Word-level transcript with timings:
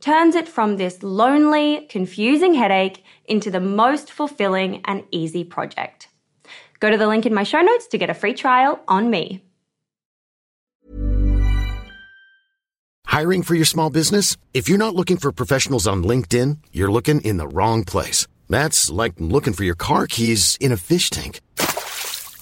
turns 0.00 0.34
it 0.34 0.48
from 0.48 0.76
this 0.76 1.02
lonely, 1.02 1.86
confusing 1.88 2.54
headache 2.54 3.04
into 3.26 3.50
the 3.50 3.60
most 3.60 4.12
fulfilling 4.12 4.82
and 4.84 5.04
easy 5.10 5.44
project. 5.44 6.08
Go 6.80 6.90
to 6.90 6.96
the 6.96 7.06
link 7.06 7.26
in 7.26 7.34
my 7.34 7.42
show 7.42 7.60
notes 7.60 7.86
to 7.88 7.98
get 7.98 8.10
a 8.10 8.14
free 8.14 8.34
trial 8.34 8.80
on 8.86 9.10
me. 9.10 9.42
Hiring 13.06 13.42
for 13.42 13.54
your 13.54 13.64
small 13.64 13.88
business? 13.88 14.36
If 14.52 14.68
you're 14.68 14.76
not 14.76 14.94
looking 14.94 15.16
for 15.16 15.32
professionals 15.32 15.86
on 15.86 16.04
LinkedIn, 16.04 16.58
you're 16.72 16.92
looking 16.92 17.22
in 17.22 17.38
the 17.38 17.48
wrong 17.48 17.82
place. 17.82 18.26
That's 18.50 18.90
like 18.90 19.14
looking 19.18 19.54
for 19.54 19.64
your 19.64 19.74
car 19.74 20.06
keys 20.06 20.58
in 20.60 20.70
a 20.70 20.76
fish 20.76 21.08
tank. 21.08 21.40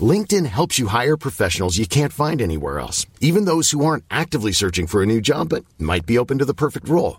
LinkedIn 0.01 0.47
helps 0.47 0.79
you 0.79 0.89
hire 0.89 1.17
professionals 1.17 1.79
you 1.79 1.87
can't 1.87 2.13
find 2.13 2.43
anywhere 2.43 2.81
else, 2.81 3.07
even 3.21 3.45
those 3.45 3.71
who 3.71 3.85
aren't 3.85 4.05
actively 4.11 4.51
searching 4.51 4.89
for 4.89 5.03
a 5.03 5.07
new 5.07 5.21
job 5.21 5.51
but 5.51 5.65
might 5.79 6.07
be 6.07 6.19
open 6.19 6.39
to 6.39 6.45
the 6.45 6.55
perfect 6.55 6.89
role. 6.89 7.19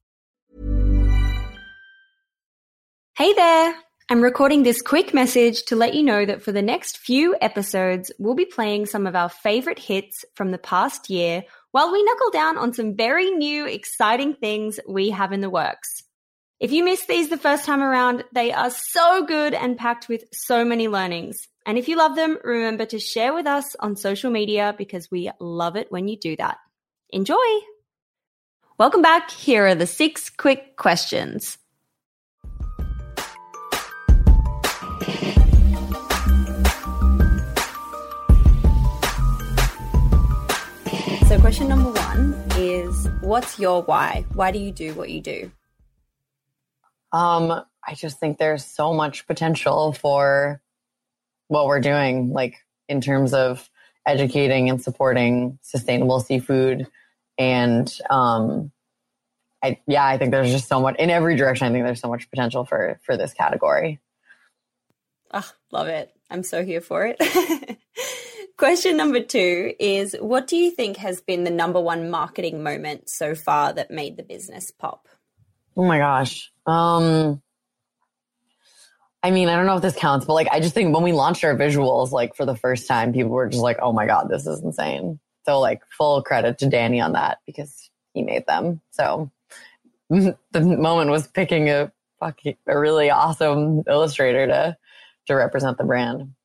Hey 3.21 3.33
there! 3.33 3.75
I'm 4.09 4.23
recording 4.23 4.63
this 4.63 4.81
quick 4.81 5.13
message 5.13 5.65
to 5.65 5.75
let 5.75 5.93
you 5.93 6.01
know 6.01 6.25
that 6.25 6.41
for 6.41 6.51
the 6.51 6.63
next 6.63 6.97
few 6.97 7.35
episodes, 7.39 8.11
we'll 8.17 8.33
be 8.33 8.45
playing 8.45 8.87
some 8.87 9.05
of 9.05 9.15
our 9.15 9.29
favorite 9.29 9.77
hits 9.77 10.25
from 10.33 10.49
the 10.49 10.57
past 10.57 11.07
year 11.07 11.43
while 11.69 11.91
we 11.91 12.03
knuckle 12.03 12.31
down 12.31 12.57
on 12.57 12.73
some 12.73 12.95
very 12.95 13.29
new, 13.29 13.67
exciting 13.67 14.33
things 14.33 14.79
we 14.89 15.11
have 15.11 15.33
in 15.33 15.41
the 15.41 15.51
works. 15.51 16.01
If 16.59 16.71
you 16.71 16.83
missed 16.83 17.07
these 17.07 17.29
the 17.29 17.37
first 17.37 17.63
time 17.63 17.83
around, 17.83 18.23
they 18.33 18.53
are 18.53 18.71
so 18.71 19.23
good 19.23 19.53
and 19.53 19.77
packed 19.77 20.09
with 20.09 20.23
so 20.33 20.65
many 20.65 20.87
learnings. 20.87 21.47
And 21.63 21.77
if 21.77 21.87
you 21.87 21.97
love 21.97 22.15
them, 22.15 22.39
remember 22.43 22.87
to 22.87 22.97
share 22.97 23.35
with 23.35 23.45
us 23.45 23.75
on 23.79 23.97
social 23.97 24.31
media 24.31 24.73
because 24.75 25.11
we 25.11 25.29
love 25.39 25.75
it 25.75 25.91
when 25.91 26.07
you 26.07 26.17
do 26.17 26.35
that. 26.37 26.57
Enjoy! 27.11 27.37
Welcome 28.79 29.03
back. 29.03 29.29
Here 29.29 29.67
are 29.67 29.75
the 29.75 29.85
six 29.85 30.31
quick 30.31 30.75
questions. 30.75 31.59
Question 41.51 41.67
number 41.67 41.91
one 41.91 42.33
is 42.55 43.09
What's 43.19 43.59
your 43.59 43.81
why? 43.83 44.23
Why 44.35 44.51
do 44.51 44.59
you 44.59 44.71
do 44.71 44.93
what 44.93 45.09
you 45.09 45.19
do? 45.19 45.51
Um, 47.11 47.51
I 47.85 47.93
just 47.93 48.21
think 48.21 48.37
there's 48.37 48.63
so 48.63 48.93
much 48.93 49.27
potential 49.27 49.91
for 49.91 50.61
what 51.49 51.67
we're 51.67 51.81
doing, 51.81 52.29
like 52.31 52.55
in 52.87 53.01
terms 53.01 53.33
of 53.33 53.69
educating 54.05 54.69
and 54.69 54.81
supporting 54.81 55.59
sustainable 55.61 56.21
seafood. 56.21 56.87
And 57.37 57.93
um, 58.09 58.71
I, 59.61 59.81
yeah, 59.87 60.05
I 60.05 60.17
think 60.17 60.31
there's 60.31 60.51
just 60.51 60.69
so 60.69 60.79
much 60.79 60.95
in 60.99 61.09
every 61.09 61.35
direction. 61.35 61.67
I 61.67 61.71
think 61.73 61.83
there's 61.83 61.99
so 61.99 62.07
much 62.07 62.29
potential 62.29 62.63
for 62.63 62.97
for 63.03 63.17
this 63.17 63.33
category. 63.33 63.99
Oh, 65.33 65.51
love 65.69 65.89
it. 65.89 66.15
I'm 66.29 66.43
so 66.43 66.63
here 66.63 66.79
for 66.79 67.05
it. 67.05 67.17
Question 68.61 68.95
number 68.95 69.21
two 69.21 69.73
is 69.79 70.15
What 70.19 70.45
do 70.45 70.55
you 70.55 70.69
think 70.69 70.97
has 70.97 71.19
been 71.19 71.45
the 71.45 71.49
number 71.49 71.81
one 71.81 72.11
marketing 72.11 72.61
moment 72.61 73.09
so 73.09 73.33
far 73.33 73.73
that 73.73 73.89
made 73.89 74.17
the 74.17 74.23
business 74.23 74.69
pop? 74.69 75.07
Oh 75.75 75.83
my 75.83 75.97
gosh. 75.97 76.51
Um, 76.67 77.41
I 79.23 79.31
mean, 79.31 79.49
I 79.49 79.55
don't 79.55 79.65
know 79.65 79.77
if 79.77 79.81
this 79.81 79.95
counts, 79.95 80.27
but 80.27 80.35
like, 80.35 80.47
I 80.51 80.59
just 80.59 80.75
think 80.75 80.93
when 80.93 81.01
we 81.01 81.11
launched 81.11 81.43
our 81.43 81.55
visuals, 81.55 82.11
like 82.11 82.35
for 82.35 82.45
the 82.45 82.55
first 82.55 82.87
time, 82.87 83.13
people 83.13 83.31
were 83.31 83.49
just 83.49 83.63
like, 83.63 83.79
oh 83.81 83.93
my 83.93 84.05
God, 84.05 84.29
this 84.29 84.45
is 84.45 84.61
insane. 84.61 85.19
So, 85.47 85.59
like, 85.59 85.81
full 85.97 86.21
credit 86.21 86.59
to 86.59 86.69
Danny 86.69 87.01
on 87.01 87.13
that 87.13 87.39
because 87.47 87.89
he 88.13 88.21
made 88.21 88.45
them. 88.45 88.79
So, 88.91 89.31
the 90.11 90.35
moment 90.53 91.09
was 91.09 91.25
picking 91.25 91.71
a 91.71 91.91
fucking, 92.19 92.57
a 92.67 92.77
really 92.77 93.09
awesome 93.09 93.81
illustrator 93.87 94.45
to, 94.45 94.77
to 95.25 95.33
represent 95.33 95.79
the 95.79 95.83
brand. 95.83 96.35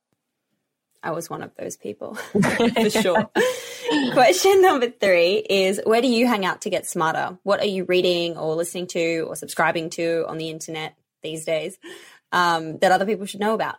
I 1.07 1.11
was 1.11 1.29
one 1.29 1.41
of 1.41 1.51
those 1.55 1.77
people 1.77 2.15
for 2.41 2.89
sure. 2.89 3.29
Question 4.11 4.61
number 4.61 4.89
three 4.89 5.35
is 5.35 5.79
Where 5.85 6.01
do 6.01 6.09
you 6.09 6.27
hang 6.27 6.45
out 6.45 6.61
to 6.63 6.69
get 6.69 6.85
smarter? 6.85 7.39
What 7.43 7.61
are 7.61 7.65
you 7.65 7.85
reading 7.85 8.35
or 8.35 8.55
listening 8.55 8.87
to 8.87 9.21
or 9.21 9.37
subscribing 9.37 9.89
to 9.91 10.25
on 10.27 10.37
the 10.37 10.49
internet 10.49 10.97
these 11.23 11.45
days 11.45 11.79
um, 12.33 12.79
that 12.79 12.91
other 12.91 13.05
people 13.05 13.25
should 13.25 13.39
know 13.39 13.53
about? 13.53 13.77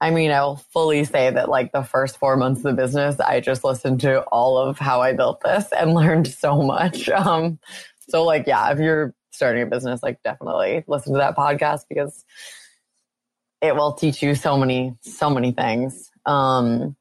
I 0.00 0.10
mean, 0.10 0.30
I 0.30 0.40
will 0.40 0.56
fully 0.56 1.04
say 1.04 1.30
that 1.30 1.50
like 1.50 1.70
the 1.70 1.82
first 1.82 2.16
four 2.16 2.38
months 2.38 2.60
of 2.60 2.74
the 2.74 2.82
business, 2.82 3.20
I 3.20 3.40
just 3.40 3.62
listened 3.62 4.00
to 4.00 4.22
all 4.22 4.56
of 4.56 4.78
how 4.78 5.02
I 5.02 5.12
built 5.12 5.42
this 5.42 5.66
and 5.70 5.92
learned 5.94 6.28
so 6.28 6.62
much. 6.62 7.10
Um, 7.10 7.58
so 8.08 8.24
like, 8.24 8.46
yeah, 8.46 8.72
if 8.72 8.78
you're 8.78 9.14
starting 9.32 9.64
a 9.64 9.66
business, 9.66 10.02
like 10.02 10.22
definitely 10.22 10.82
listen 10.86 11.12
to 11.12 11.18
that 11.18 11.36
podcast 11.36 11.82
because 11.90 12.24
it 13.60 13.76
will 13.76 13.92
teach 13.92 14.22
you 14.22 14.34
so 14.34 14.56
many, 14.56 14.96
so 15.02 15.28
many 15.28 15.52
things. 15.52 16.11
Um, 16.26 16.96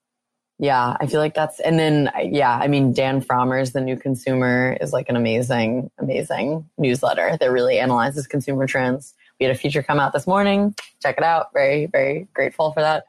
yeah, 0.61 0.95
I 0.99 1.07
feel 1.07 1.19
like 1.19 1.33
that's, 1.33 1.59
and 1.59 1.79
then, 1.79 2.11
yeah, 2.23 2.55
I 2.55 2.67
mean, 2.67 2.93
Dan 2.93 3.23
Frommer's 3.23 3.71
The 3.71 3.81
New 3.81 3.97
Consumer 3.97 4.77
is 4.79 4.93
like 4.93 5.09
an 5.09 5.15
amazing, 5.15 5.89
amazing 5.97 6.69
newsletter 6.77 7.35
that 7.39 7.51
really 7.51 7.79
analyzes 7.79 8.27
consumer 8.27 8.67
trends. 8.67 9.15
We 9.39 9.47
had 9.47 9.55
a 9.55 9.57
feature 9.57 9.81
come 9.81 9.99
out 9.99 10.13
this 10.13 10.27
morning. 10.27 10.75
Check 11.01 11.17
it 11.17 11.23
out. 11.23 11.47
Very, 11.51 11.87
very 11.87 12.27
grateful 12.31 12.73
for 12.73 12.81
that. 12.81 13.05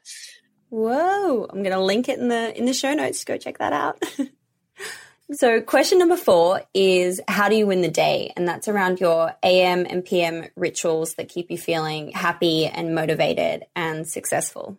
Whoa. 0.70 1.46
I'm 1.50 1.62
going 1.62 1.76
to 1.76 1.80
link 1.82 2.08
it 2.08 2.18
in 2.18 2.28
the, 2.28 2.56
in 2.56 2.64
the 2.64 2.72
show 2.72 2.94
notes. 2.94 3.22
Go 3.24 3.36
check 3.36 3.58
that 3.58 3.74
out. 3.74 4.02
so 5.32 5.60
question 5.60 5.98
number 5.98 6.16
four 6.16 6.62
is 6.72 7.20
how 7.28 7.50
do 7.50 7.56
you 7.56 7.66
win 7.66 7.82
the 7.82 7.90
day? 7.90 8.32
And 8.34 8.48
that's 8.48 8.66
around 8.66 8.98
your 8.98 9.34
AM 9.42 9.84
and 9.84 10.02
PM 10.02 10.46
rituals 10.56 11.16
that 11.16 11.28
keep 11.28 11.50
you 11.50 11.58
feeling 11.58 12.12
happy 12.12 12.64
and 12.64 12.94
motivated 12.94 13.66
and 13.76 14.08
successful. 14.08 14.78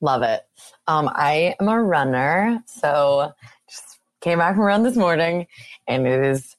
Love 0.00 0.22
it. 0.22 0.42
Um, 0.86 1.10
I 1.12 1.54
am 1.60 1.68
a 1.68 1.82
runner, 1.82 2.62
so 2.66 3.32
just 3.68 3.98
came 4.20 4.38
back 4.38 4.56
from 4.56 4.64
run 4.64 4.82
this 4.82 4.96
morning, 4.96 5.46
and 5.86 6.06
it 6.06 6.24
is 6.24 6.56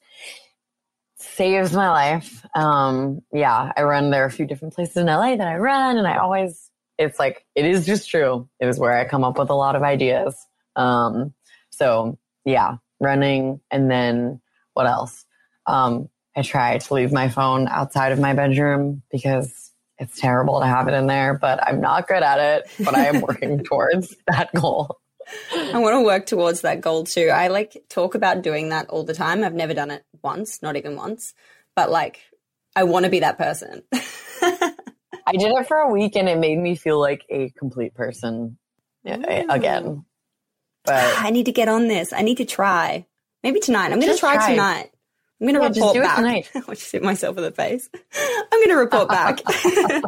saves 1.16 1.72
my 1.72 1.90
life. 1.90 2.44
Um, 2.54 3.22
yeah, 3.32 3.72
I 3.76 3.82
run. 3.82 4.10
There 4.10 4.22
are 4.22 4.26
a 4.26 4.30
few 4.30 4.46
different 4.46 4.74
places 4.74 4.96
in 4.96 5.06
LA 5.06 5.36
that 5.36 5.48
I 5.48 5.56
run, 5.56 5.98
and 5.98 6.06
I 6.06 6.18
always 6.18 6.70
it's 6.98 7.18
like 7.18 7.44
it 7.54 7.64
is 7.64 7.86
just 7.86 8.08
true. 8.08 8.48
It 8.60 8.68
is 8.68 8.78
where 8.78 8.96
I 8.96 9.04
come 9.06 9.24
up 9.24 9.38
with 9.38 9.50
a 9.50 9.54
lot 9.54 9.76
of 9.76 9.82
ideas. 9.82 10.36
Um, 10.76 11.34
so 11.70 12.18
yeah, 12.44 12.76
running, 13.00 13.60
and 13.70 13.90
then 13.90 14.40
what 14.74 14.86
else? 14.86 15.24
Um, 15.66 16.08
I 16.36 16.42
try 16.42 16.78
to 16.78 16.94
leave 16.94 17.12
my 17.12 17.28
phone 17.28 17.68
outside 17.68 18.12
of 18.12 18.20
my 18.20 18.34
bedroom 18.34 19.02
because 19.10 19.71
it's 20.02 20.20
terrible 20.20 20.60
to 20.60 20.66
have 20.66 20.88
it 20.88 20.94
in 20.94 21.06
there, 21.06 21.34
but 21.34 21.66
I'm 21.66 21.80
not 21.80 22.08
good 22.08 22.22
at 22.22 22.38
it. 22.38 22.70
But 22.84 22.96
I 22.96 23.06
am 23.06 23.20
working 23.28 23.62
towards 23.62 24.14
that 24.26 24.52
goal. 24.54 24.98
I 25.54 25.78
want 25.78 25.94
to 25.94 26.04
work 26.04 26.26
towards 26.26 26.62
that 26.62 26.80
goal 26.80 27.04
too. 27.04 27.28
I 27.28 27.48
like 27.48 27.84
talk 27.88 28.14
about 28.14 28.42
doing 28.42 28.70
that 28.70 28.88
all 28.88 29.04
the 29.04 29.14
time. 29.14 29.44
I've 29.44 29.54
never 29.54 29.74
done 29.74 29.90
it 29.90 30.04
once, 30.22 30.60
not 30.60 30.76
even 30.76 30.96
once, 30.96 31.34
but 31.76 31.90
like 31.90 32.20
I 32.74 32.82
want 32.84 33.04
to 33.04 33.10
be 33.10 33.20
that 33.20 33.38
person. 33.38 33.82
I 33.92 35.32
did 35.32 35.52
it 35.52 35.68
for 35.68 35.76
a 35.76 35.90
week 35.90 36.16
and 36.16 36.28
it 36.28 36.38
made 36.38 36.58
me 36.58 36.74
feel 36.74 36.98
like 36.98 37.24
a 37.30 37.50
complete 37.50 37.94
person 37.94 38.58
eh, 39.06 39.44
Ooh. 39.44 39.50
again. 39.50 40.04
But 40.84 41.14
I 41.18 41.30
need 41.30 41.46
to 41.46 41.52
get 41.52 41.68
on 41.68 41.86
this. 41.86 42.12
I 42.12 42.22
need 42.22 42.38
to 42.38 42.44
try. 42.44 43.06
Maybe 43.44 43.60
tonight. 43.60 43.92
I'm 43.92 44.00
going 44.00 44.12
to 44.12 44.18
try, 44.18 44.34
try, 44.34 44.50
tonight. 44.50 44.91
I'm 45.42 45.48
going 45.48 45.72
to 45.72 45.80
yeah, 45.80 45.86
report 45.86 46.04
back. 46.04 46.16
Tonight. 46.16 46.50
I 46.54 46.74
just 46.74 46.92
hit 46.92 47.02
myself 47.02 47.36
in 47.36 47.42
the 47.42 47.50
face. 47.50 47.90
I'm 47.92 48.60
going 48.60 48.68
to 48.68 48.76
report 48.76 49.08
back. 49.08 49.40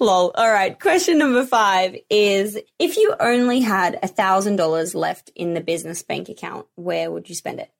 Lol. 0.00 0.30
All 0.34 0.52
right. 0.52 0.78
Question 0.78 1.16
number 1.16 1.46
five 1.46 1.96
is 2.10 2.58
if 2.78 2.98
you 2.98 3.14
only 3.18 3.60
had 3.60 3.98
a 4.02 4.08
thousand 4.08 4.56
dollars 4.56 4.94
left 4.94 5.30
in 5.34 5.54
the 5.54 5.62
business 5.62 6.02
bank 6.02 6.28
account, 6.28 6.66
where 6.74 7.10
would 7.10 7.30
you 7.30 7.34
spend 7.34 7.60
it? 7.60 7.70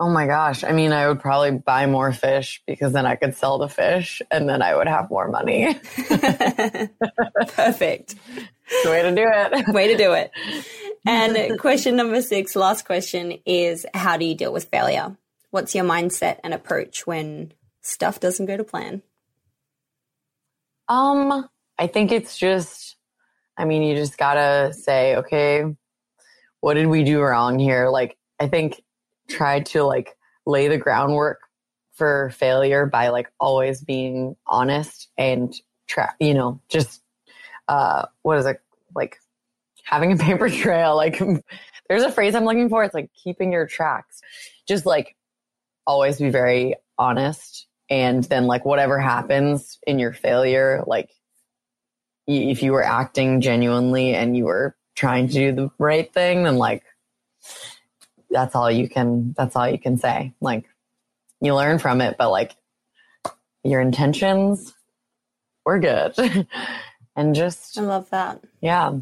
Oh 0.00 0.08
my 0.08 0.26
gosh. 0.26 0.64
I 0.64 0.72
mean, 0.72 0.92
I 0.92 1.08
would 1.08 1.20
probably 1.20 1.50
buy 1.50 1.86
more 1.86 2.12
fish 2.12 2.62
because 2.66 2.92
then 2.92 3.04
I 3.04 3.16
could 3.16 3.36
sell 3.36 3.58
the 3.58 3.68
fish 3.68 4.22
and 4.30 4.48
then 4.48 4.62
I 4.62 4.76
would 4.76 4.86
have 4.86 5.10
more 5.10 5.28
money. 5.28 5.74
Perfect. 7.48 8.14
way 8.84 9.02
to 9.02 9.14
do 9.14 9.26
it. 9.26 9.74
Way 9.74 9.88
to 9.88 9.96
do 9.96 10.12
it. 10.12 10.30
And 11.08 11.58
question 11.58 11.96
number 11.96 12.20
six, 12.20 12.54
last 12.54 12.84
question 12.84 13.38
is 13.46 13.86
how 13.94 14.18
do 14.18 14.26
you 14.26 14.34
deal 14.34 14.52
with 14.52 14.66
failure? 14.66 15.16
What's 15.50 15.74
your 15.74 15.84
mindset 15.84 16.38
and 16.44 16.52
approach 16.52 17.06
when 17.06 17.52
stuff 17.80 18.20
doesn't 18.20 18.44
go 18.44 18.58
to 18.58 18.64
plan? 18.64 19.02
Um, 20.86 21.48
I 21.78 21.86
think 21.86 22.12
it's 22.12 22.36
just, 22.36 22.96
I 23.56 23.64
mean, 23.64 23.82
you 23.82 23.96
just 23.96 24.18
gotta 24.18 24.74
say, 24.74 25.16
okay, 25.16 25.64
what 26.60 26.74
did 26.74 26.88
we 26.88 27.04
do 27.04 27.22
wrong 27.22 27.58
here? 27.58 27.88
Like, 27.88 28.18
I 28.38 28.48
think 28.48 28.82
try 29.28 29.60
to 29.60 29.84
like 29.84 30.14
lay 30.44 30.68
the 30.68 30.76
groundwork 30.76 31.40
for 31.94 32.30
failure 32.34 32.84
by 32.84 33.08
like 33.08 33.32
always 33.40 33.80
being 33.82 34.36
honest 34.46 35.08
and 35.16 35.54
try, 35.86 36.10
you 36.20 36.34
know, 36.34 36.60
just, 36.68 37.02
uh, 37.66 38.04
what 38.20 38.38
is 38.38 38.44
it? 38.44 38.60
Like 38.94 39.16
having 39.88 40.12
a 40.12 40.16
paper 40.16 40.48
trail. 40.62 40.96
Like 40.96 41.20
there's 41.88 42.02
a 42.02 42.12
phrase 42.12 42.34
I'm 42.34 42.44
looking 42.44 42.68
for. 42.68 42.84
It's 42.84 42.94
like 42.94 43.10
keeping 43.22 43.52
your 43.52 43.66
tracks. 43.66 44.20
Just 44.66 44.86
like 44.86 45.16
always 45.86 46.18
be 46.18 46.30
very 46.30 46.74
honest. 46.98 47.66
And 47.90 48.22
then 48.24 48.46
like 48.46 48.64
whatever 48.64 48.98
happens 48.98 49.78
in 49.86 49.98
your 49.98 50.12
failure, 50.12 50.84
like 50.86 51.10
if 52.26 52.62
you 52.62 52.72
were 52.72 52.84
acting 52.84 53.40
genuinely 53.40 54.14
and 54.14 54.36
you 54.36 54.44
were 54.44 54.76
trying 54.94 55.28
to 55.28 55.32
do 55.32 55.52
the 55.52 55.70
right 55.78 56.12
thing, 56.12 56.42
then 56.42 56.56
like 56.56 56.84
that's 58.30 58.54
all 58.54 58.70
you 58.70 58.90
can 58.90 59.34
that's 59.38 59.56
all 59.56 59.68
you 59.68 59.78
can 59.78 59.96
say. 59.96 60.34
Like 60.42 60.66
you 61.40 61.54
learn 61.54 61.78
from 61.78 62.02
it, 62.02 62.16
but 62.18 62.30
like 62.30 62.54
your 63.64 63.80
intentions 63.80 64.74
were 65.64 65.78
good. 65.78 66.14
and 67.16 67.34
just 67.34 67.78
I 67.78 67.82
love 67.82 68.10
that. 68.10 68.42
Yeah 68.60 68.98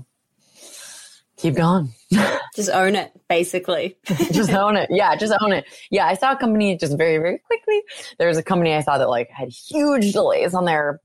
keep 1.36 1.54
going. 1.54 1.92
just 2.54 2.70
own 2.70 2.96
it, 2.96 3.12
basically. 3.28 3.96
just 4.06 4.50
own 4.50 4.76
it. 4.76 4.88
Yeah, 4.90 5.16
just 5.16 5.34
own 5.40 5.52
it. 5.52 5.64
Yeah, 5.90 6.06
I 6.06 6.14
saw 6.14 6.32
a 6.32 6.36
company 6.36 6.76
just 6.76 6.96
very, 6.96 7.18
very 7.18 7.38
quickly. 7.38 7.82
There 8.18 8.28
was 8.28 8.38
a 8.38 8.42
company 8.42 8.74
I 8.74 8.80
saw 8.80 8.98
that 8.98 9.08
like 9.08 9.30
had 9.30 9.48
huge 9.48 10.12
delays 10.12 10.54
on 10.54 10.64
their 10.64 11.00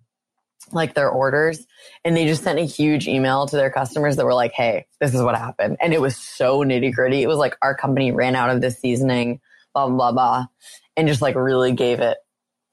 like 0.72 0.94
their 0.94 1.10
orders 1.10 1.66
and 2.06 2.16
they 2.16 2.26
just 2.26 2.44
sent 2.44 2.60
a 2.60 2.64
huge 2.64 3.08
email 3.08 3.48
to 3.48 3.56
their 3.56 3.72
customers 3.72 4.16
that 4.16 4.26
were 4.26 4.34
like, 4.34 4.54
Hey, 4.54 4.86
this 5.00 5.14
is 5.14 5.22
what 5.22 5.36
happened. 5.36 5.78
And 5.82 5.94
it 5.94 6.02
was 6.02 6.16
so 6.16 6.64
nitty 6.64 6.94
gritty. 6.94 7.24
It 7.24 7.28
was 7.28 7.38
like 7.38 7.58
our 7.62 7.76
company 7.76 8.12
ran 8.12 8.36
out 8.36 8.50
of 8.50 8.62
this 8.62 8.80
seasoning, 8.80 9.42
blah, 9.74 9.88
blah, 9.88 9.96
blah, 9.96 10.12
blah, 10.12 10.46
and 10.96 11.08
just 11.08 11.22
like 11.22 11.36
really 11.36 11.74
gave 11.74 12.00
it, 12.00 12.18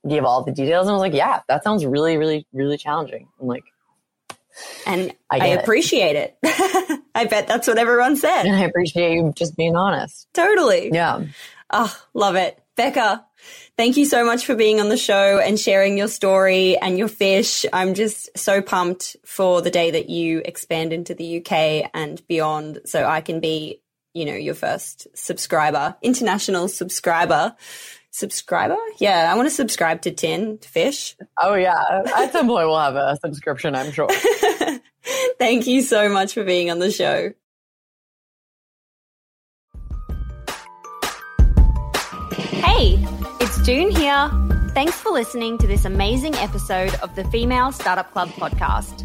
gave 0.08 0.24
all 0.24 0.44
the 0.44 0.52
details. 0.52 0.86
And 0.86 0.90
I 0.90 0.94
was 0.94 1.00
like, 1.00 1.14
yeah, 1.14 1.40
that 1.48 1.64
sounds 1.64 1.84
really, 1.84 2.16
really, 2.16 2.46
really 2.52 2.76
challenging. 2.76 3.28
I'm 3.40 3.46
like, 3.46 3.64
and 4.86 5.12
I, 5.30 5.38
I 5.38 5.46
appreciate 5.48 6.16
it. 6.16 6.38
it. 6.42 7.00
I 7.14 7.24
bet 7.24 7.46
that's 7.46 7.66
what 7.66 7.78
everyone 7.78 8.16
said. 8.16 8.44
And 8.44 8.56
I 8.56 8.60
appreciate 8.60 9.14
you 9.14 9.32
just 9.36 9.56
being 9.56 9.76
honest. 9.76 10.28
Totally. 10.34 10.90
Yeah. 10.92 11.24
Oh, 11.70 11.94
love 12.14 12.36
it. 12.36 12.58
Becca, 12.76 13.24
thank 13.76 13.96
you 13.96 14.06
so 14.06 14.24
much 14.24 14.46
for 14.46 14.54
being 14.54 14.80
on 14.80 14.88
the 14.88 14.96
show 14.96 15.40
and 15.40 15.58
sharing 15.58 15.98
your 15.98 16.06
story 16.06 16.76
and 16.76 16.96
your 16.96 17.08
fish. 17.08 17.66
I'm 17.72 17.94
just 17.94 18.38
so 18.38 18.62
pumped 18.62 19.16
for 19.24 19.60
the 19.62 19.70
day 19.70 19.90
that 19.90 20.08
you 20.08 20.42
expand 20.44 20.92
into 20.92 21.12
the 21.12 21.38
UK 21.38 21.90
and 21.92 22.24
beyond 22.28 22.82
so 22.84 23.04
I 23.04 23.20
can 23.20 23.40
be, 23.40 23.82
you 24.14 24.24
know, 24.26 24.34
your 24.34 24.54
first 24.54 25.08
subscriber, 25.14 25.96
international 26.02 26.68
subscriber 26.68 27.56
subscriber. 28.10 28.76
Yeah, 28.98 29.30
I 29.32 29.36
want 29.36 29.48
to 29.48 29.54
subscribe 29.54 30.02
to 30.02 30.10
Tin 30.10 30.58
Fish. 30.58 31.16
Oh 31.40 31.54
yeah, 31.54 32.02
at 32.16 32.32
some 32.32 32.46
point 32.46 32.66
we'll 32.66 32.78
have 32.78 32.96
a 32.96 33.16
subscription, 33.24 33.74
I'm 33.74 33.92
sure. 33.92 34.08
Thank 35.38 35.66
you 35.66 35.82
so 35.82 36.08
much 36.08 36.34
for 36.34 36.44
being 36.44 36.70
on 36.70 36.78
the 36.78 36.90
show. 36.90 37.32
Hey, 42.50 42.98
it's 43.40 43.62
Doone 43.62 43.90
here. 43.90 44.30
Thanks 44.74 44.94
for 45.00 45.10
listening 45.10 45.58
to 45.58 45.66
this 45.66 45.84
amazing 45.84 46.34
episode 46.36 46.94
of 46.96 47.14
the 47.16 47.24
Female 47.24 47.72
Startup 47.72 48.10
Club 48.12 48.28
podcast. 48.30 49.04